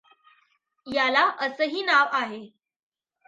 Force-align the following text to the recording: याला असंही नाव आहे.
याला 0.87 1.25
असंही 1.39 1.81
नाव 1.81 2.07
आहे. 2.11 2.41